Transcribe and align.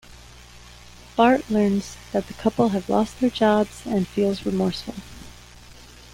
Bart 1.15 1.47
learns 1.51 1.95
that 2.11 2.25
the 2.25 2.33
couple 2.33 2.69
have 2.69 2.89
lost 2.89 3.19
their 3.19 3.29
jobs 3.29 3.83
and 3.85 4.07
feels 4.07 4.47
remorseful. 4.47 4.95